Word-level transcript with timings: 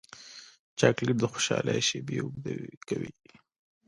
چاکلېټ 0.79 1.17
د 1.21 1.25
خوشحالۍ 1.33 1.79
شېبې 1.87 2.17
اوږدې 2.21 2.55
کوي. 2.87 3.11